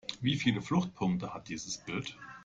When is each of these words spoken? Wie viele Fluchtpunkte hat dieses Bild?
Wie 0.19 0.35
viele 0.35 0.63
Fluchtpunkte 0.63 1.31
hat 1.31 1.47
dieses 1.47 1.77
Bild? 1.77 2.17